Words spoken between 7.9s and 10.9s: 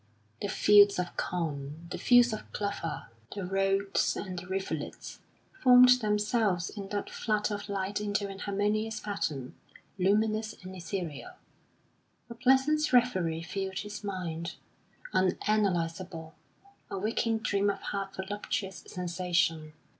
into an harmonious pattern, luminous and